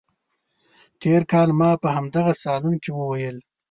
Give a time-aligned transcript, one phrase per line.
[1.01, 3.37] تېر کال ما په همدغه صالون کې وویل.